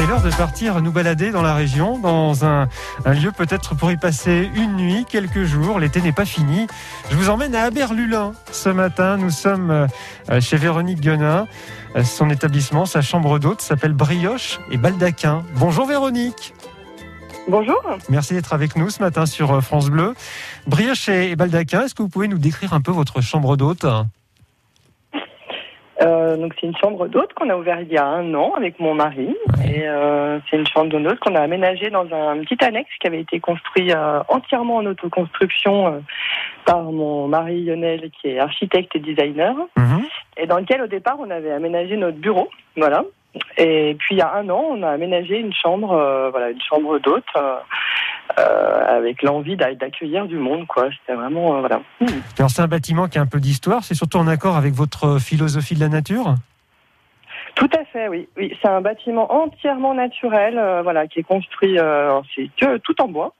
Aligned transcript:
C'est 0.00 0.06
l'heure 0.06 0.22
de 0.22 0.30
partir 0.30 0.80
nous 0.80 0.92
balader 0.92 1.30
dans 1.30 1.42
la 1.42 1.54
région, 1.54 1.98
dans 1.98 2.46
un, 2.46 2.68
un 3.04 3.12
lieu 3.12 3.32
peut-être 3.32 3.74
pour 3.74 3.92
y 3.92 3.98
passer 3.98 4.50
une 4.54 4.76
nuit, 4.76 5.04
quelques 5.06 5.44
jours. 5.44 5.78
L'été 5.78 6.00
n'est 6.00 6.10
pas 6.10 6.24
fini. 6.24 6.66
Je 7.10 7.16
vous 7.16 7.28
emmène 7.28 7.54
à 7.54 7.64
Aberlulin. 7.64 8.32
Ce 8.50 8.70
matin, 8.70 9.18
nous 9.18 9.28
sommes 9.28 9.70
euh, 9.70 10.40
chez 10.40 10.56
Véronique 10.56 11.02
Guenin. 11.02 11.46
Euh, 11.96 12.02
Son 12.02 12.30
établissement, 12.30 12.86
sa 12.86 13.02
chambre 13.02 13.38
d'hôte 13.38 13.60
s'appelle 13.60 13.92
Brioche 13.92 14.58
et 14.70 14.78
Baldaquin. 14.78 15.44
Bonjour 15.56 15.86
Véronique. 15.86 16.54
Bonjour. 17.46 17.82
Merci 18.08 18.32
d'être 18.32 18.54
avec 18.54 18.76
nous 18.76 18.88
ce 18.88 19.02
matin 19.02 19.26
sur 19.26 19.52
euh, 19.52 19.60
France 19.60 19.90
Bleu. 19.90 20.14
Brioche 20.66 21.10
et 21.10 21.36
Baldaquin, 21.36 21.82
est-ce 21.82 21.94
que 21.94 22.02
vous 22.02 22.08
pouvez 22.08 22.28
nous 22.28 22.38
décrire 22.38 22.72
un 22.72 22.80
peu 22.80 22.90
votre 22.90 23.20
chambre 23.20 23.58
d'hôte? 23.58 23.84
Euh, 26.02 26.36
donc 26.36 26.54
c'est 26.58 26.66
une 26.66 26.76
chambre 26.76 27.08
d'hôte 27.08 27.34
qu'on 27.34 27.50
a 27.50 27.56
ouverte 27.56 27.82
il 27.82 27.92
y 27.92 27.98
a 27.98 28.06
un 28.06 28.32
an 28.34 28.54
avec 28.56 28.80
mon 28.80 28.94
mari. 28.94 29.36
Et 29.64 29.86
euh, 29.86 30.38
c'est 30.48 30.56
une 30.56 30.66
chambre 30.66 30.98
d'hôte 30.98 31.18
qu'on 31.20 31.34
a 31.34 31.40
aménagée 31.40 31.90
dans 31.90 32.06
un 32.12 32.38
petit 32.38 32.62
annexe 32.64 32.90
qui 33.00 33.06
avait 33.06 33.20
été 33.20 33.40
construit 33.40 33.92
euh, 33.92 34.20
entièrement 34.28 34.76
en 34.76 34.86
autoconstruction 34.86 35.86
euh, 35.86 35.98
par 36.64 36.82
mon 36.82 37.28
mari 37.28 37.64
Lionel 37.64 38.10
qui 38.20 38.28
est 38.28 38.38
architecte 38.38 38.96
et 38.96 39.00
designer. 39.00 39.54
Mhm. 39.76 40.04
Et 40.38 40.46
dans 40.46 40.58
lequel 40.58 40.82
au 40.82 40.86
départ 40.86 41.16
on 41.18 41.30
avait 41.30 41.52
aménagé 41.52 41.96
notre 41.96 42.18
bureau. 42.18 42.48
Voilà. 42.76 43.04
Et 43.58 43.94
puis 43.98 44.16
il 44.16 44.18
y 44.18 44.22
a 44.22 44.34
un 44.34 44.48
an 44.48 44.64
on 44.70 44.82
a 44.82 44.90
aménagé 44.90 45.38
une 45.38 45.52
chambre, 45.52 45.88
voilà, 46.30 46.50
une 46.50 46.62
chambre 46.62 46.98
d'hôte. 46.98 47.24
Euh, 48.38 48.42
euh, 48.42 48.96
avec 48.98 49.22
l'envie 49.22 49.56
d'a- 49.56 49.74
d'accueillir 49.74 50.26
du 50.26 50.36
monde, 50.36 50.66
quoi. 50.66 50.88
C'était 51.00 51.16
vraiment, 51.18 51.56
euh, 51.56 51.60
voilà. 51.60 51.80
Alors 52.38 52.50
c'est 52.50 52.62
un 52.62 52.68
bâtiment 52.68 53.08
qui 53.08 53.18
a 53.18 53.22
un 53.22 53.26
peu 53.26 53.40
d'histoire, 53.40 53.84
c'est 53.84 53.94
surtout 53.94 54.18
en 54.18 54.26
accord 54.26 54.56
avec 54.56 54.74
votre 54.74 55.18
philosophie 55.18 55.74
de 55.74 55.80
la 55.80 55.88
nature? 55.88 56.34
Tout 57.60 57.68
à 57.78 57.84
fait, 57.84 58.08
oui. 58.08 58.26
oui. 58.38 58.56
C'est 58.62 58.68
un 58.68 58.80
bâtiment 58.80 59.30
entièrement 59.30 59.92
naturel, 59.92 60.56
euh, 60.58 60.80
voilà, 60.82 61.06
qui 61.06 61.20
est 61.20 61.22
construit, 61.22 61.78
euh, 61.78 62.18
c'est 62.34 62.48
que 62.58 62.78
tout 62.78 62.98
en 63.02 63.08
bois. 63.08 63.34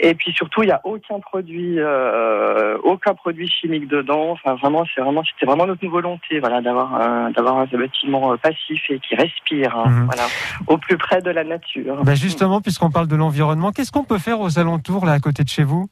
Et 0.00 0.14
puis 0.14 0.32
surtout, 0.32 0.64
il 0.64 0.66
n'y 0.66 0.72
a 0.72 0.80
aucun 0.82 1.20
produit, 1.20 1.76
euh, 1.78 2.76
aucun 2.82 3.14
produit 3.14 3.48
chimique 3.48 3.86
dedans. 3.86 4.30
Enfin, 4.32 4.54
vraiment, 4.56 4.84
c'est 4.92 5.00
vraiment, 5.00 5.22
c'était 5.22 5.46
vraiment 5.46 5.66
notre 5.66 5.86
volonté, 5.86 6.40
voilà, 6.40 6.60
d'avoir, 6.60 6.94
un- 7.00 7.30
d'avoir 7.30 7.58
un 7.58 7.66
bâtiment 7.66 8.32
euh, 8.32 8.36
passif 8.38 8.82
et 8.90 8.98
qui 8.98 9.14
respire, 9.14 9.76
hein, 9.78 9.88
Mhm. 9.88 10.06
voilà, 10.06 10.26
au 10.66 10.76
plus 10.76 10.96
près 10.96 11.22
de 11.22 11.30
la 11.30 11.44
nature. 11.44 12.02
Bah 12.02 12.14
Justement, 12.16 12.60
puisqu'on 12.60 12.90
parle 12.90 13.06
de 13.06 13.14
l'environnement, 13.16 13.70
qu'est-ce 13.70 13.92
qu'on 13.92 14.04
peut 14.04 14.18
faire 14.18 14.40
aux 14.40 14.58
alentours, 14.58 15.06
là, 15.06 15.12
à 15.12 15.20
côté 15.20 15.44
de 15.44 15.48
chez 15.48 15.62
vous? 15.64 15.88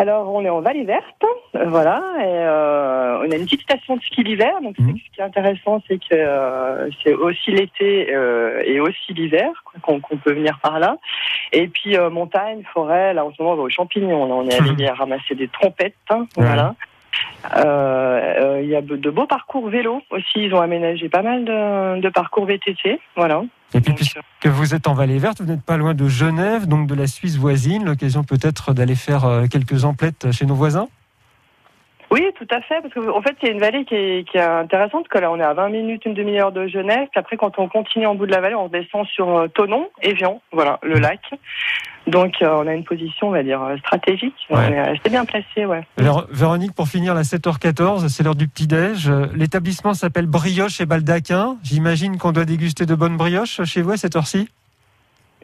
Alors, 0.00 0.32
on 0.32 0.44
est 0.44 0.48
en 0.48 0.60
vallée 0.60 0.84
verte, 0.84 1.24
voilà, 1.66 2.00
et 2.20 2.22
euh, 2.24 3.18
on 3.18 3.30
a 3.32 3.34
une 3.34 3.44
petite 3.46 3.62
station 3.62 3.96
de 3.96 4.02
ski 4.02 4.22
l'hiver. 4.22 4.52
Donc, 4.62 4.78
Mhm. 4.78 4.94
ce 4.96 5.10
qui 5.14 5.20
est 5.20 5.24
intéressant, 5.24 5.82
c'est 5.88 5.98
que 5.98 6.14
euh, 6.14 6.88
c'est 7.02 7.14
aussi 7.14 7.50
l'été 7.50 8.14
euh, 8.14 8.60
et 8.64 8.78
aussi 8.78 9.12
l'hiver 9.12 9.50
quoi, 9.64 9.80
qu'on 9.82 10.16
peut 10.18 10.32
venir 10.34 10.56
par 10.62 10.78
là. 10.78 10.98
Et 11.52 11.66
puis 11.66 11.96
euh, 11.96 12.10
montagne, 12.10 12.62
forêt. 12.72 13.12
Là, 13.12 13.24
en 13.24 13.32
ce 13.32 13.42
moment, 13.42 13.54
on 13.54 13.56
va 13.56 13.62
aux 13.64 13.68
champignons. 13.70 14.26
Là, 14.26 14.34
on 14.34 14.48
est 14.48 14.54
allé 14.60 14.70
Mhm. 14.84 14.94
ramasser 14.96 15.34
des 15.34 15.48
trompettes, 15.48 15.94
hein, 16.10 16.26
Ouais. 16.36 16.46
voilà. 16.46 16.74
Euh, 17.56 17.60
euh, 17.60 18.60
Il 18.62 18.68
y 18.68 18.76
a 18.76 18.82
de 18.82 19.10
beaux 19.10 19.26
parcours 19.26 19.68
vélo 19.68 20.02
aussi. 20.10 20.44
Ils 20.44 20.54
ont 20.54 20.60
aménagé 20.60 21.08
pas 21.08 21.22
mal 21.22 21.44
de, 21.44 22.00
de 22.00 22.08
parcours 22.08 22.46
VTT, 22.46 23.00
voilà. 23.16 23.42
Et 23.74 23.80
puis, 23.80 23.90
Donc, 23.90 23.96
puisque 23.96 24.46
vous 24.46 24.74
êtes 24.74 24.88
en 24.88 24.94
Vallée 24.94 25.18
Verte, 25.18 25.40
vous 25.40 25.46
n'êtes 25.46 25.62
pas 25.62 25.76
loin 25.76 25.94
de 25.94 26.08
Genève, 26.08 26.66
donc 26.66 26.86
de 26.86 26.94
la 26.94 27.06
Suisse 27.06 27.36
voisine, 27.36 27.84
l'occasion 27.84 28.24
peut-être 28.24 28.72
d'aller 28.72 28.94
faire 28.94 29.24
euh, 29.26 29.46
quelques 29.46 29.84
emplettes 29.84 30.30
chez 30.32 30.46
nos 30.46 30.54
voisins 30.54 30.88
Oui, 32.18 32.26
tout 32.36 32.46
à 32.50 32.60
fait, 32.62 32.80
parce 32.82 32.92
qu'en 32.94 33.22
fait, 33.22 33.36
c'est 33.40 33.50
une 33.52 33.60
vallée 33.60 33.84
qui 33.84 33.94
est, 33.94 34.28
qui 34.28 34.36
est 34.38 34.42
intéressante, 34.42 35.06
parce 35.08 35.08
que 35.08 35.18
là, 35.18 35.30
on 35.30 35.38
est 35.38 35.42
à 35.44 35.54
20 35.54 35.68
minutes, 35.68 36.04
une 36.04 36.14
demi-heure 36.14 36.50
de 36.50 36.66
Genève, 36.66 37.06
puis 37.12 37.20
après, 37.20 37.36
quand 37.36 37.58
on 37.58 37.68
continue 37.68 38.06
en 38.06 38.14
bout 38.16 38.26
de 38.26 38.32
la 38.32 38.40
vallée, 38.40 38.56
on 38.56 38.68
descend 38.68 39.06
sur 39.06 39.28
euh, 39.36 39.46
Tonon, 39.48 39.88
Évian, 40.02 40.40
voilà, 40.50 40.80
le 40.82 40.98
lac. 40.98 41.20
Donc, 42.08 42.40
euh, 42.42 42.48
on 42.58 42.66
a 42.66 42.74
une 42.74 42.84
position, 42.84 43.28
on 43.28 43.30
va 43.30 43.42
dire, 43.42 43.62
euh, 43.62 43.76
stratégique. 43.78 44.34
On 44.50 44.56
Ouais. 44.56 44.72
est 44.72 44.78
assez 44.78 45.10
bien 45.10 45.24
placé, 45.24 45.64
ouais. 45.66 45.82
Alors, 45.98 46.26
Véronique, 46.32 46.74
pour 46.74 46.88
finir, 46.88 47.14
la 47.14 47.22
7h14, 47.22 48.08
c'est 48.08 48.22
l'heure 48.24 48.34
du 48.34 48.48
petit-déj. 48.48 49.08
L'établissement 49.34 49.94
s'appelle 49.94 50.26
Brioche 50.26 50.80
et 50.80 50.86
Baldaquin. 50.86 51.56
J'imagine 51.62 52.16
qu'on 52.18 52.32
doit 52.32 52.46
déguster 52.46 52.86
de 52.86 52.94
bonnes 52.94 53.16
brioches 53.16 53.62
chez 53.64 53.82
vous 53.82 53.92
à 53.92 53.96
cette 53.96 54.16
heure-ci? 54.16 54.48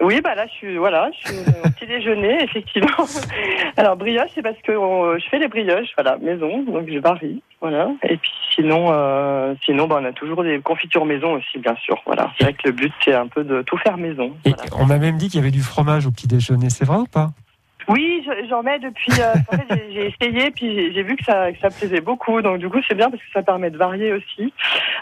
Oui, 0.01 0.21
bah 0.21 0.35
là, 0.35 0.47
je 0.47 0.53
suis, 0.53 0.77
voilà, 0.77 1.11
je 1.13 1.29
suis 1.29 1.39
au 1.39 1.71
petit 1.79 1.87
déjeuner, 1.87 2.43
effectivement. 2.43 3.07
Alors, 3.77 3.97
brioche, 3.97 4.31
c'est 4.35 4.43
parce 4.43 4.59
que 4.63 4.73
euh, 4.73 5.19
je 5.19 5.29
fais 5.29 5.39
les 5.39 5.49
brioches, 5.49 5.91
voilà, 5.97 6.17
maison, 6.19 6.63
donc 6.63 6.89
je 6.91 6.99
varie, 6.99 7.43
voilà. 7.61 7.91
Et 8.03 8.17
puis, 8.17 8.33
sinon, 8.55 8.89
euh, 8.91 9.55
sinon, 9.65 9.87
bah, 9.87 9.99
on 10.01 10.05
a 10.05 10.13
toujours 10.13 10.43
des 10.43 10.59
confitures 10.61 11.05
maison 11.05 11.35
aussi, 11.35 11.59
bien 11.59 11.77
sûr, 11.77 12.01
voilà. 12.07 12.33
C'est 12.37 12.45
vrai 12.45 12.53
que 12.55 12.69
le 12.69 12.73
but, 12.73 12.93
c'est 13.05 13.15
un 13.15 13.29
peu 13.29 13.45
de 13.45 13.63
tout 13.63 13.77
faire 13.79 13.97
maison. 13.97 14.33
Et 14.45 14.51
voilà. 14.51 14.65
on 14.79 14.87
m'a 14.87 14.99
même 14.99 15.17
dit 15.17 15.29
qu'il 15.29 15.39
y 15.39 15.43
avait 15.43 15.53
du 15.53 15.63
fromage 15.63 16.07
au 16.07 16.11
petit-déjeuner. 16.11 16.71
C'est 16.71 16.85
vrai 16.85 16.99
ou 16.99 17.07
pas? 17.07 17.31
Oui, 17.89 18.14
j'en 18.49 18.63
mets 18.63 18.79
depuis. 18.79 19.13
euh, 19.21 19.35
en 19.53 19.57
fait, 19.57 19.67
j'ai- 19.93 20.15
essayé, 20.21 20.51
puis 20.51 20.93
j'ai- 20.93 21.03
vu 21.03 21.17
que 21.17 21.25
ça, 21.25 21.53
que 21.53 21.59
ça 21.61 21.71
plaisait 21.71 22.01
beaucoup. 22.01 22.41
Donc 22.43 22.59
du 22.59 22.69
coup, 22.69 22.79
c'est 22.89 22.95
bien 22.95 23.11
parce 23.11 23.23
que 23.23 23.29
ça 23.33 23.43
permet 23.43 23.71
de 23.71 23.77
varier 23.79 24.13
aussi. 24.13 24.53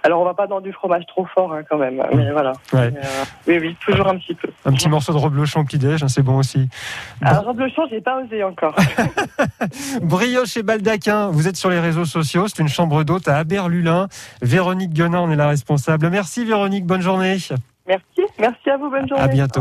Alors, 0.02 0.20
on 0.20 0.24
va 0.24 0.34
pas 0.34 0.46
dans 0.46 0.60
du 0.60 0.72
fromage 0.72 1.04
trop 1.06 1.26
fort 1.26 1.52
hein, 1.54 1.62
quand 1.68 1.78
même, 1.78 2.02
mais 2.14 2.30
voilà. 2.32 2.52
Ouais. 2.72 2.90
Mais, 2.90 3.00
euh, 3.00 3.24
oui, 3.46 3.58
oui, 3.60 3.76
toujours 3.86 4.08
un 4.08 4.16
petit 4.16 4.34
peu. 4.34 4.48
Un 4.64 4.72
petit 4.72 4.88
morceau 4.88 5.12
de 5.12 5.18
reblochon 5.18 5.60
au 5.60 5.64
petit-déj, 5.64 6.02
hein, 6.02 6.08
c'est 6.08 6.22
bon 6.22 6.38
aussi. 6.38 6.68
Alors, 7.22 7.44
robe 7.44 7.60
le 7.60 7.68
champ, 7.68 7.82
j'ai 7.90 8.00
pas 8.00 8.20
osé 8.20 8.42
encore. 8.42 8.74
Brioche 10.02 10.56
et 10.56 10.62
Baldaquin, 10.62 11.28
vous 11.28 11.48
êtes 11.48 11.56
sur 11.56 11.70
les 11.70 11.80
réseaux 11.80 12.04
sociaux. 12.04 12.46
C'est 12.48 12.60
une 12.62 12.68
chambre 12.68 13.04
d'hôte 13.04 13.28
à 13.28 13.36
Aberlulin. 13.38 14.08
Véronique 14.40 14.92
Guenin, 14.92 15.20
on 15.20 15.30
est 15.30 15.36
la 15.36 15.48
responsable. 15.48 16.08
Merci 16.10 16.44
Véronique, 16.44 16.84
bonne 16.86 17.02
journée. 17.02 17.36
Merci, 17.86 18.04
merci 18.38 18.70
à 18.70 18.76
vous, 18.76 18.90
bonne 18.90 19.08
journée. 19.08 19.22
À 19.24 19.28
bientôt. 19.28 19.60